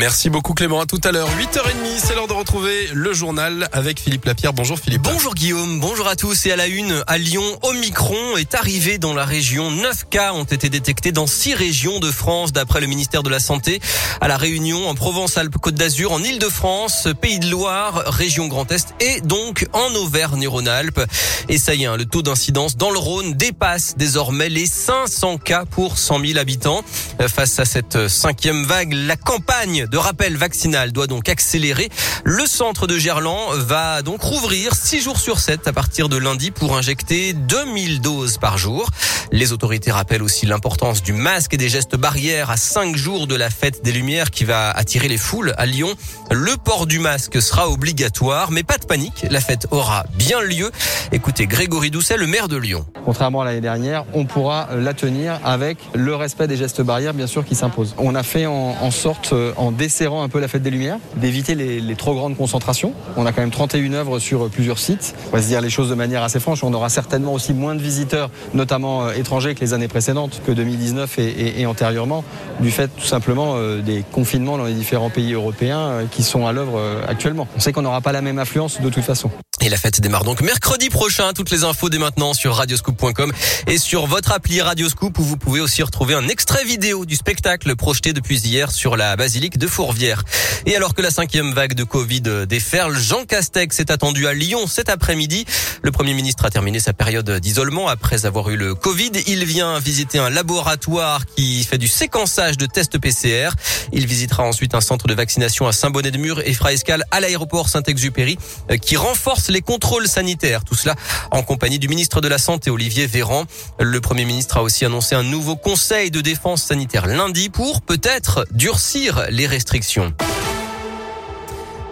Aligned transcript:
Merci 0.00 0.30
beaucoup 0.30 0.54
Clément, 0.54 0.80
à 0.80 0.86
tout 0.86 1.00
à 1.02 1.10
l'heure. 1.10 1.28
8h30, 1.28 1.72
c'est 1.96 2.14
l'heure 2.14 2.28
de 2.28 2.32
retrouver 2.32 2.88
le 2.92 3.12
journal 3.12 3.68
avec 3.72 3.98
Philippe 3.98 4.26
Lapierre. 4.26 4.52
Bonjour 4.52 4.78
Philippe. 4.78 5.02
Bonjour 5.02 5.34
Guillaume, 5.34 5.80
bonjour 5.80 6.06
à 6.06 6.14
tous 6.14 6.46
et 6.46 6.52
à 6.52 6.56
la 6.56 6.68
une. 6.68 7.02
À 7.08 7.18
Lyon, 7.18 7.42
Omicron 7.62 8.36
est 8.36 8.54
arrivé 8.54 8.98
dans 8.98 9.12
la 9.12 9.24
région. 9.24 9.72
9 9.72 10.08
cas 10.08 10.34
ont 10.34 10.44
été 10.44 10.68
détectés 10.68 11.10
dans 11.10 11.26
6 11.26 11.54
régions 11.54 11.98
de 11.98 12.12
France 12.12 12.52
d'après 12.52 12.80
le 12.80 12.86
ministère 12.86 13.24
de 13.24 13.28
la 13.28 13.40
Santé. 13.40 13.80
À 14.20 14.28
la 14.28 14.36
Réunion, 14.36 14.88
en 14.88 14.94
Provence-Alpes-Côte 14.94 15.74
d'Azur, 15.74 16.12
en 16.12 16.22
Île-de-France, 16.22 17.08
Pays 17.20 17.40
de 17.40 17.50
Loire, 17.50 18.04
région 18.06 18.46
Grand 18.46 18.70
Est 18.70 18.94
et 19.00 19.20
donc 19.22 19.66
en 19.72 19.92
Auvergne-Rhône-Alpes. 19.96 21.00
Et 21.48 21.58
ça 21.58 21.74
y 21.74 21.82
est, 21.82 21.86
hein, 21.86 21.96
le 21.96 22.04
taux 22.04 22.22
d'incidence 22.22 22.76
dans 22.76 22.92
le 22.92 23.00
Rhône 23.00 23.34
dépasse 23.34 23.96
désormais 23.96 24.48
les 24.48 24.66
500 24.66 25.38
cas 25.38 25.64
pour 25.64 25.98
100 25.98 26.20
000 26.24 26.38
habitants. 26.38 26.84
Face 27.26 27.58
à 27.58 27.64
cette 27.64 28.06
cinquième 28.06 28.62
vague, 28.62 28.92
la 28.92 29.16
campagne 29.16 29.87
de 29.90 29.96
rappel 29.96 30.36
vaccinal 30.36 30.92
doit 30.92 31.06
donc 31.06 31.28
accélérer. 31.28 31.88
Le 32.24 32.46
centre 32.46 32.86
de 32.86 32.98
Gerland 32.98 33.54
va 33.54 34.02
donc 34.02 34.22
rouvrir 34.22 34.74
6 34.74 35.00
jours 35.00 35.18
sur 35.18 35.38
7 35.38 35.66
à 35.68 35.72
partir 35.72 36.08
de 36.08 36.16
lundi 36.16 36.50
pour 36.50 36.76
injecter 36.76 37.32
2000 37.32 38.00
doses 38.00 38.38
par 38.38 38.58
jour. 38.58 38.88
Les 39.32 39.52
autorités 39.52 39.90
rappellent 39.90 40.22
aussi 40.22 40.46
l'importance 40.46 41.02
du 41.02 41.12
masque 41.12 41.54
et 41.54 41.56
des 41.56 41.68
gestes 41.68 41.96
barrières 41.96 42.50
à 42.50 42.56
5 42.56 42.96
jours 42.96 43.26
de 43.26 43.34
la 43.34 43.50
fête 43.50 43.84
des 43.84 43.92
Lumières 43.92 44.30
qui 44.30 44.44
va 44.44 44.70
attirer 44.70 45.08
les 45.08 45.18
foules 45.18 45.54
à 45.56 45.66
Lyon. 45.66 45.94
Le 46.30 46.56
port 46.56 46.86
du 46.86 46.98
masque 46.98 47.40
sera 47.40 47.68
obligatoire, 47.68 48.50
mais 48.50 48.62
pas 48.62 48.78
de 48.78 48.86
panique, 48.86 49.26
la 49.30 49.40
fête 49.40 49.66
aura 49.70 50.04
bien 50.16 50.40
lieu. 50.40 50.70
Écoutez 51.12 51.46
Grégory 51.46 51.90
Doucet, 51.90 52.16
le 52.16 52.26
maire 52.26 52.48
de 52.48 52.56
Lyon. 52.56 52.86
Contrairement 53.04 53.42
à 53.42 53.44
l'année 53.46 53.60
dernière, 53.60 54.04
on 54.12 54.24
pourra 54.24 54.68
la 54.76 54.94
tenir 54.94 55.40
avec 55.44 55.78
le 55.94 56.14
respect 56.14 56.46
des 56.46 56.56
gestes 56.56 56.82
barrières, 56.82 57.14
bien 57.14 57.26
sûr, 57.26 57.44
qui 57.44 57.54
s'imposent. 57.54 57.94
On 57.98 58.14
a 58.14 58.22
fait 58.22 58.46
en, 58.46 58.90
sorte, 58.90 59.34
en 59.56 59.72
desserrant 59.78 60.22
un 60.22 60.28
peu 60.28 60.40
la 60.40 60.48
fête 60.48 60.62
des 60.62 60.70
Lumières, 60.70 60.98
d'éviter 61.16 61.54
les, 61.54 61.96
trop 61.96 62.14
grandes 62.14 62.36
concentrations. 62.36 62.92
On 63.16 63.24
a 63.24 63.32
quand 63.32 63.40
même 63.40 63.50
31 63.50 63.92
œuvres 63.94 64.18
sur 64.18 64.50
plusieurs 64.50 64.78
sites. 64.78 65.14
On 65.32 65.36
va 65.36 65.42
se 65.42 65.48
dire 65.48 65.60
les 65.60 65.70
choses 65.70 65.88
de 65.88 65.94
manière 65.94 66.22
assez 66.22 66.40
franche. 66.40 66.62
On 66.62 66.72
aura 66.74 66.88
certainement 66.88 67.32
aussi 67.32 67.54
moins 67.54 67.74
de 67.74 67.80
visiteurs, 67.80 68.30
notamment 68.52 69.06
euh, 69.06 69.12
étrangers, 69.12 69.54
que 69.54 69.60
les 69.60 69.72
années 69.72 69.88
précédentes, 69.88 70.42
que 70.46 70.52
2019 70.52 71.18
et, 71.18 71.60
et, 71.60 71.66
antérieurement, 71.66 72.24
du 72.60 72.70
fait 72.70 72.88
tout 72.88 73.06
simplement 73.06 73.54
euh, 73.56 73.80
des 73.80 74.04
confinements 74.12 74.58
dans 74.58 74.64
les 74.64 74.74
différents 74.74 75.10
pays 75.10 75.32
européens 75.32 75.78
euh, 75.78 76.04
qui 76.10 76.22
sont 76.22 76.46
à 76.46 76.52
l'œuvre 76.52 76.78
euh, 76.78 77.02
actuellement. 77.06 77.46
On 77.56 77.60
sait 77.60 77.72
qu'on 77.72 77.82
n'aura 77.82 78.00
pas 78.00 78.12
la 78.12 78.22
même 78.22 78.38
affluence 78.38 78.80
de 78.80 78.90
toute 78.90 79.04
façon. 79.04 79.30
Et 79.68 79.70
la 79.70 79.76
fête 79.76 80.00
démarre 80.00 80.24
donc 80.24 80.40
mercredi 80.40 80.88
prochain. 80.88 81.34
Toutes 81.34 81.50
les 81.50 81.62
infos 81.62 81.90
dès 81.90 81.98
maintenant 81.98 82.32
sur 82.32 82.54
radioscoop.com 82.54 83.30
et 83.66 83.76
sur 83.76 84.06
votre 84.06 84.32
appli 84.32 84.62
Radioscoop 84.62 85.18
où 85.18 85.22
vous 85.22 85.36
pouvez 85.36 85.60
aussi 85.60 85.82
retrouver 85.82 86.14
un 86.14 86.26
extrait 86.26 86.64
vidéo 86.64 87.04
du 87.04 87.16
spectacle 87.16 87.76
projeté 87.76 88.14
depuis 88.14 88.38
hier 88.38 88.70
sur 88.70 88.96
la 88.96 89.14
basilique 89.16 89.58
de 89.58 89.66
Fourvière. 89.66 90.24
Et 90.64 90.74
alors 90.74 90.94
que 90.94 91.02
la 91.02 91.10
cinquième 91.10 91.52
vague 91.52 91.74
de 91.74 91.84
Covid 91.84 92.46
déferle, 92.48 92.96
Jean 92.98 93.26
Castex 93.26 93.78
est 93.78 93.90
attendu 93.90 94.26
à 94.26 94.32
Lyon 94.32 94.66
cet 94.66 94.88
après-midi. 94.88 95.44
Le 95.82 95.90
Premier 95.90 96.14
ministre 96.14 96.46
a 96.46 96.50
terminé 96.50 96.80
sa 96.80 96.94
période 96.94 97.30
d'isolement 97.30 97.88
après 97.88 98.24
avoir 98.24 98.48
eu 98.48 98.56
le 98.56 98.74
Covid. 98.74 99.12
Il 99.26 99.44
vient 99.44 99.78
visiter 99.80 100.18
un 100.18 100.30
laboratoire 100.30 101.26
qui 101.26 101.62
fait 101.64 101.76
du 101.76 101.88
séquençage 101.88 102.56
de 102.56 102.64
tests 102.64 102.96
PCR. 102.96 103.50
Il 103.92 104.06
visitera 104.06 104.44
ensuite 104.44 104.74
un 104.74 104.80
centre 104.80 105.08
de 105.08 105.14
vaccination 105.14 105.66
à 105.66 105.72
Saint-Bonnet-de-Mur 105.72 106.40
et 106.46 106.54
fera 106.54 106.72
escale 106.72 107.04
à 107.10 107.20
l'aéroport 107.20 107.68
Saint-Exupéry 107.68 108.38
qui 108.80 108.96
renforce 108.96 109.50
les 109.50 109.57
contrôles 109.60 110.08
sanitaires. 110.08 110.64
Tout 110.64 110.74
cela 110.74 110.94
en 111.30 111.42
compagnie 111.42 111.78
du 111.78 111.88
ministre 111.88 112.20
de 112.20 112.28
la 112.28 112.38
Santé, 112.38 112.70
Olivier 112.70 113.06
Véran. 113.06 113.44
Le 113.78 114.00
Premier 114.00 114.24
ministre 114.24 114.58
a 114.58 114.62
aussi 114.62 114.84
annoncé 114.84 115.14
un 115.14 115.22
nouveau 115.22 115.56
conseil 115.56 116.10
de 116.10 116.20
défense 116.20 116.62
sanitaire 116.62 117.06
lundi 117.06 117.48
pour 117.48 117.82
peut-être 117.82 118.46
durcir 118.52 119.26
les 119.30 119.46
restrictions. 119.46 120.14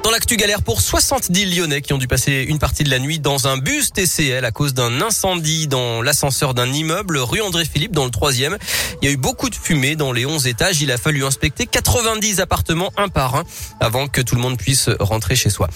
Dans 0.06 0.12
l'actu 0.12 0.36
galère 0.36 0.62
pour 0.62 0.82
70 0.82 1.46
Lyonnais 1.46 1.82
qui 1.82 1.92
ont 1.92 1.98
dû 1.98 2.06
passer 2.06 2.46
une 2.48 2.60
partie 2.60 2.84
de 2.84 2.90
la 2.90 3.00
nuit 3.00 3.18
dans 3.18 3.48
un 3.48 3.56
bus 3.56 3.92
TCL 3.92 4.44
à 4.44 4.52
cause 4.52 4.72
d'un 4.72 5.00
incendie 5.00 5.66
dans 5.66 6.00
l'ascenseur 6.00 6.54
d'un 6.54 6.72
immeuble 6.72 7.18
rue 7.18 7.40
André 7.40 7.64
Philippe 7.64 7.90
dans 7.90 8.04
le 8.04 8.12
troisième. 8.12 8.56
Il 9.02 9.08
y 9.08 9.10
a 9.10 9.12
eu 9.12 9.16
beaucoup 9.16 9.50
de 9.50 9.56
fumée 9.56 9.96
dans 9.96 10.12
les 10.12 10.24
11 10.24 10.46
étages. 10.46 10.80
Il 10.80 10.92
a 10.92 10.96
fallu 10.96 11.24
inspecter 11.24 11.66
90 11.66 12.38
appartements 12.38 12.92
un 12.96 13.08
par 13.08 13.34
un 13.34 13.42
avant 13.80 14.06
que 14.06 14.20
tout 14.20 14.36
le 14.36 14.40
monde 14.40 14.56
puisse 14.56 14.90
rentrer 15.00 15.34
chez 15.34 15.50
soi. 15.50 15.68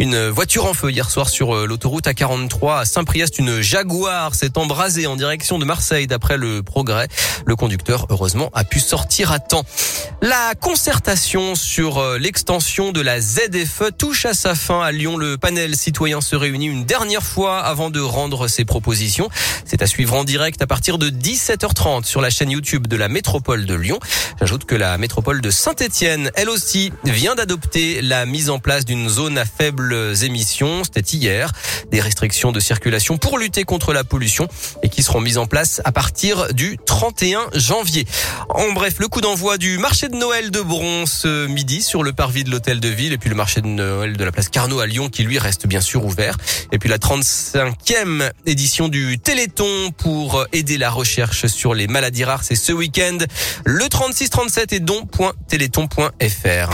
Une 0.00 0.30
voiture 0.30 0.66
en 0.66 0.74
feu 0.74 0.90
hier 0.90 1.08
soir 1.08 1.28
sur 1.28 1.54
l'autoroute 1.54 2.06
A43 2.06 2.80
à 2.80 2.84
Saint-Priest. 2.84 3.38
Une 3.38 3.60
Jaguar 3.60 4.34
s'est 4.34 4.58
embrasée 4.58 5.06
en 5.06 5.14
direction 5.14 5.60
de 5.60 5.64
Marseille 5.64 6.08
d'après 6.08 6.38
le 6.38 6.64
progrès. 6.64 7.06
Le 7.46 7.54
conducteur, 7.54 8.06
heureusement, 8.10 8.50
a 8.52 8.64
pu 8.64 8.80
sortir 8.80 9.30
à 9.30 9.38
temps. 9.38 9.64
La 10.22 10.56
concertation 10.60 11.54
sur 11.54 12.02
l'extension 12.18 12.90
de 12.90 13.00
la 13.00 13.20
ZF 13.20 13.75
touche 13.84 14.24
à 14.24 14.34
sa 14.34 14.54
fin 14.54 14.80
à 14.80 14.92
Lyon. 14.92 15.16
Le 15.16 15.36
panel 15.36 15.76
citoyen 15.76 16.20
se 16.20 16.34
réunit 16.36 16.66
une 16.66 16.84
dernière 16.84 17.22
fois 17.22 17.60
avant 17.60 17.90
de 17.90 18.00
rendre 18.00 18.48
ses 18.48 18.64
propositions. 18.64 19.28
C'est 19.64 19.82
à 19.82 19.86
suivre 19.86 20.14
en 20.14 20.24
direct 20.24 20.62
à 20.62 20.66
partir 20.66 20.98
de 20.98 21.10
17h30 21.10 22.04
sur 22.04 22.20
la 22.20 22.30
chaîne 22.30 22.50
YouTube 22.50 22.86
de 22.86 22.96
la 22.96 23.08
métropole 23.08 23.66
de 23.66 23.74
Lyon. 23.74 23.98
J'ajoute 24.40 24.64
que 24.64 24.74
la 24.74 24.96
métropole 24.98 25.40
de 25.40 25.50
Saint-Étienne, 25.50 26.30
elle 26.34 26.48
aussi, 26.48 26.92
vient 27.04 27.34
d'adopter 27.34 28.00
la 28.02 28.26
mise 28.26 28.50
en 28.50 28.58
place 28.58 28.84
d'une 28.84 29.08
zone 29.08 29.38
à 29.38 29.44
faibles 29.44 30.14
émissions. 30.22 30.82
C'était 30.84 31.16
hier. 31.16 31.52
Des 31.90 32.00
restrictions 32.00 32.52
de 32.52 32.60
circulation 32.60 33.18
pour 33.18 33.38
lutter 33.38 33.64
contre 33.64 33.92
la 33.92 34.04
pollution 34.04 34.48
et 34.82 34.88
qui 34.88 35.02
seront 35.02 35.20
mises 35.20 35.38
en 35.38 35.46
place 35.46 35.80
à 35.84 35.92
partir 35.92 36.52
du 36.54 36.78
31 36.86 37.48
janvier. 37.54 38.06
En 38.48 38.72
bref, 38.72 38.94
le 38.98 39.08
coup 39.08 39.20
d'envoi 39.20 39.58
du 39.58 39.78
marché 39.78 40.08
de 40.08 40.16
Noël 40.16 40.50
de 40.50 40.60
Bronze 40.60 41.26
midi 41.48 41.82
sur 41.82 42.02
le 42.02 42.12
parvis 42.12 42.44
de 42.44 42.50
l'hôtel 42.50 42.80
de 42.80 42.88
ville 42.88 43.12
et 43.12 43.18
puis 43.18 43.30
le 43.30 43.36
marché 43.36 43.60
de 43.60 43.65
De 43.74 44.24
la 44.24 44.32
place 44.32 44.48
Carnot 44.48 44.78
à 44.78 44.86
Lyon 44.86 45.08
qui 45.08 45.24
lui 45.24 45.38
reste 45.38 45.66
bien 45.66 45.80
sûr 45.80 46.04
ouvert. 46.04 46.36
Et 46.72 46.78
puis 46.78 46.88
la 46.88 46.98
35e 46.98 48.30
édition 48.46 48.88
du 48.88 49.18
Téléthon 49.18 49.90
pour 49.96 50.46
aider 50.52 50.78
la 50.78 50.90
recherche 50.90 51.46
sur 51.46 51.74
les 51.74 51.88
maladies 51.88 52.24
rares, 52.24 52.44
c'est 52.44 52.54
ce 52.54 52.72
week-end. 52.72 53.18
Le 53.64 53.88
3637 53.88 54.72
et 54.72 54.80
don.téléthon.fr. 54.80 56.70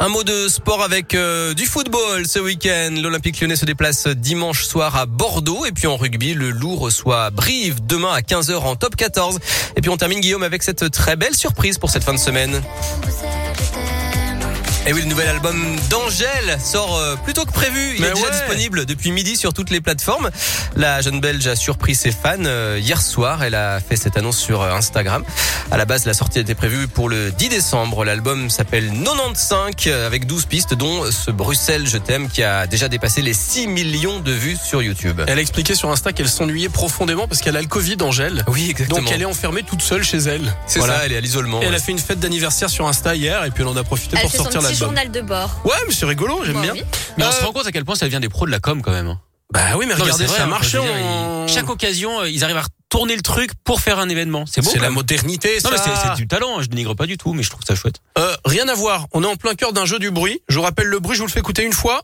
Un 0.00 0.08
mot 0.08 0.22
de 0.22 0.46
sport 0.46 0.82
avec 0.82 1.14
euh, 1.14 1.54
du 1.54 1.66
football 1.66 2.24
ce 2.26 2.38
week-end. 2.38 2.94
L'Olympique 3.02 3.40
lyonnais 3.40 3.56
se 3.56 3.64
déplace 3.64 4.06
dimanche 4.06 4.64
soir 4.64 4.94
à 4.94 5.06
Bordeaux. 5.06 5.66
Et 5.66 5.72
puis 5.72 5.88
en 5.88 5.96
rugby, 5.96 6.34
le 6.34 6.50
Loup 6.50 6.76
reçoit 6.76 7.30
Brive 7.30 7.84
demain 7.84 8.12
à 8.12 8.20
15h 8.20 8.56
en 8.58 8.76
top 8.76 8.94
14. 8.94 9.38
Et 9.74 9.80
puis 9.80 9.90
on 9.90 9.96
termine 9.96 10.20
Guillaume 10.20 10.44
avec 10.44 10.62
cette 10.62 10.92
très 10.92 11.16
belle 11.16 11.34
surprise 11.34 11.78
pour 11.78 11.90
cette 11.90 12.04
fin 12.04 12.14
de 12.14 12.18
semaine. 12.18 12.62
Et 14.88 14.94
oui, 14.94 15.02
le 15.02 15.08
nouvel 15.08 15.28
album 15.28 15.76
d'Angèle 15.90 16.58
sort 16.64 16.96
euh, 16.96 17.14
plus 17.16 17.34
tôt 17.34 17.44
que 17.44 17.52
prévu. 17.52 17.96
Il 17.96 18.00
Mais 18.00 18.08
est 18.08 18.14
déjà 18.14 18.24
ouais. 18.24 18.32
disponible 18.32 18.86
depuis 18.86 19.10
midi 19.10 19.36
sur 19.36 19.52
toutes 19.52 19.68
les 19.68 19.82
plateformes. 19.82 20.30
La 20.76 21.02
jeune 21.02 21.20
Belge 21.20 21.46
a 21.46 21.56
surpris 21.56 21.94
ses 21.94 22.10
fans 22.10 22.42
euh, 22.46 22.78
hier 22.80 23.02
soir. 23.02 23.42
Elle 23.42 23.54
a 23.54 23.80
fait 23.80 23.96
cette 23.96 24.16
annonce 24.16 24.38
sur 24.38 24.62
euh, 24.62 24.72
Instagram. 24.72 25.24
À 25.70 25.76
la 25.76 25.84
base, 25.84 26.06
la 26.06 26.14
sortie 26.14 26.38
était 26.38 26.54
prévue 26.54 26.88
pour 26.88 27.10
le 27.10 27.30
10 27.32 27.50
décembre. 27.50 28.06
L'album 28.06 28.48
s'appelle 28.48 28.90
95 29.04 29.74
euh, 29.88 30.06
avec 30.06 30.26
12 30.26 30.46
pistes, 30.46 30.72
dont 30.72 31.10
ce 31.10 31.30
Bruxelles 31.30 31.86
Je 31.86 31.98
t'aime 31.98 32.30
qui 32.30 32.42
a 32.42 32.66
déjà 32.66 32.88
dépassé 32.88 33.20
les 33.20 33.34
6 33.34 33.66
millions 33.66 34.20
de 34.20 34.32
vues 34.32 34.56
sur 34.56 34.82
YouTube. 34.82 35.20
Elle 35.26 35.38
a 35.38 35.42
expliqué 35.42 35.74
sur 35.74 35.90
Insta 35.90 36.14
qu'elle 36.14 36.30
s'ennuyait 36.30 36.70
profondément 36.70 37.28
parce 37.28 37.42
qu'elle 37.42 37.58
a 37.58 37.60
le 37.60 37.68
Covid, 37.68 37.98
Angèle. 38.00 38.42
Oui, 38.48 38.68
exactement. 38.70 39.00
Donc 39.02 39.12
elle 39.12 39.20
est 39.20 39.26
enfermée 39.26 39.64
toute 39.64 39.82
seule 39.82 40.02
chez 40.02 40.16
elle. 40.18 40.54
C'est 40.66 40.78
Voilà. 40.78 40.94
ça, 41.00 41.00
elle 41.04 41.12
est 41.12 41.18
à 41.18 41.20
l'isolement. 41.20 41.60
Et 41.60 41.64
elle 41.66 41.72
ouais. 41.72 41.76
a 41.76 41.80
fait 41.80 41.92
une 41.92 41.98
fête 41.98 42.20
d'anniversaire 42.20 42.70
sur 42.70 42.88
Insta 42.88 43.14
hier 43.14 43.44
et 43.44 43.50
puis 43.50 43.62
elle 43.62 43.68
en 43.68 43.76
a 43.76 43.84
profité 43.84 44.16
Elle 44.16 44.22
pour 44.22 44.32
sortir 44.32 44.62
l'album. 44.62 44.77
Journal 44.78 45.10
de 45.10 45.20
bord. 45.20 45.50
Ouais, 45.64 45.72
mais 45.86 45.94
c'est 45.94 46.06
rigolo, 46.06 46.44
j'aime 46.44 46.54
Bah 46.54 46.60
bien. 46.62 46.72
oui. 46.74 46.82
Mais 47.16 47.24
on 47.24 47.28
Euh, 47.28 47.32
se 47.32 47.44
rend 47.44 47.52
compte 47.52 47.66
à 47.66 47.72
quel 47.72 47.84
point 47.84 47.94
ça 47.94 48.06
devient 48.06 48.20
des 48.20 48.28
pros 48.28 48.46
de 48.46 48.50
la 48.50 48.60
com 48.60 48.80
quand 48.82 48.90
même. 48.92 49.08
hein. 49.08 49.20
Bah 49.52 49.60
oui, 49.78 49.86
mais 49.86 49.94
Non, 49.94 49.98
mais 49.98 50.02
regardez, 50.02 50.24
c'est 50.24 50.28
vrai, 50.28 50.36
ça 50.36 50.42
a 50.42 50.46
hein, 50.46 50.50
marché 50.50 50.70
je 50.72 50.76
veux 50.78 50.82
dire, 50.84 50.94
en... 51.06 51.46
ils- 51.48 51.52
Chaque 51.54 51.70
occasion, 51.70 52.20
euh, 52.20 52.28
ils 52.28 52.44
arrivent 52.44 52.58
à 52.58 52.64
tourner 52.90 53.16
le 53.16 53.22
truc 53.22 53.52
pour 53.64 53.80
faire 53.80 53.98
un 53.98 54.08
événement. 54.10 54.44
C'est 54.46 54.60
beau. 54.60 54.68
C'est 54.68 54.76
quand 54.76 54.82
la 54.82 54.88
même. 54.88 54.94
modernité, 54.96 55.54
Non 55.64 55.70
ça. 55.70 55.70
mais 55.70 55.78
c'est- 55.78 56.08
c'est 56.08 56.14
du 56.16 56.28
talent, 56.28 56.58
hein, 56.58 56.62
je 56.62 56.66
dénigre 56.68 56.94
pas 56.94 57.06
du 57.06 57.16
tout, 57.16 57.32
mais 57.32 57.42
je 57.42 57.48
trouve 57.50 57.62
ça 57.66 57.74
chouette. 57.74 57.96
Euh, 58.18 58.36
rien 58.44 58.68
à 58.68 58.74
voir. 58.74 59.06
On 59.12 59.22
est 59.22 59.26
en 59.26 59.36
plein 59.36 59.54
cœur 59.54 59.72
d'un 59.72 59.86
jeu 59.86 59.98
du 59.98 60.10
bruit. 60.10 60.42
Je 60.50 60.56
vous 60.56 60.62
rappelle 60.62 60.86
le 60.88 60.98
bruit, 61.00 61.16
je 61.16 61.22
vous 61.22 61.26
le 61.26 61.32
fais 61.32 61.40
écouter 61.40 61.62
une 61.64 61.72
fois. 61.72 62.02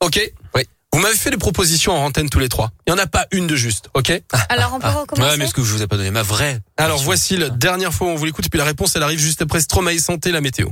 Ok 0.00 0.20
Oui. 0.54 0.62
Vous 0.92 0.98
m'avez 0.98 1.16
fait 1.16 1.30
des 1.30 1.36
propositions 1.36 1.92
en 1.92 2.04
antenne 2.06 2.28
tous 2.30 2.40
les 2.40 2.48
trois. 2.48 2.70
Il 2.86 2.92
n'y 2.92 2.98
en 3.00 3.02
a 3.02 3.06
pas 3.06 3.26
une 3.30 3.46
de 3.46 3.54
juste, 3.54 3.88
ok? 3.94 4.12
Alors 4.48 4.72
on 4.74 4.80
peut 4.80 4.88
recommencer. 4.88 5.30
Ouais, 5.30 5.36
mais 5.36 5.44
est-ce 5.44 5.54
que 5.54 5.62
je 5.62 5.72
vous 5.72 5.82
ai 5.82 5.86
pas 5.86 5.96
donné 5.96 6.10
ma 6.10 6.22
vraie 6.22 6.58
Alors 6.76 6.96
version 6.96 7.04
voici 7.06 7.36
la 7.36 7.48
dernière 7.48 7.92
fois 7.94 8.08
où 8.08 8.10
on 8.10 8.16
vous 8.16 8.24
l'écoute 8.24 8.46
et 8.46 8.48
puis 8.48 8.58
la 8.58 8.64
réponse 8.64 8.96
elle 8.96 9.02
arrive 9.04 9.20
juste 9.20 9.40
après 9.42 9.60
Stromae 9.60 9.98
Santé, 10.00 10.32
la 10.32 10.40
météo. 10.40 10.68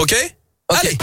Ok? 0.00 0.14
Allez 0.68 0.96